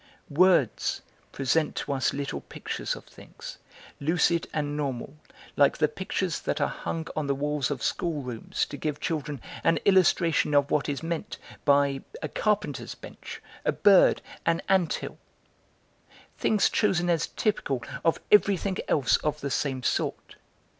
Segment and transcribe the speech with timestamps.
[0.31, 3.59] Words present to us little pictures of things,
[3.99, 5.13] lucid and normal,
[5.55, 9.77] like the pictures that are hung on the walls of schoolrooms to give children an
[9.85, 15.19] illustration of what is meant by a carpenter's bench, a bird, an ant hill;
[16.35, 20.35] things chosen as typical of everything else of the same sort.